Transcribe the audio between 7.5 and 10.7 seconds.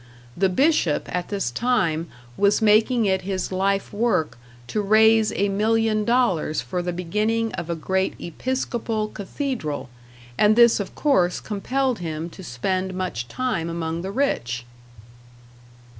of a great Episcopal cathedral; and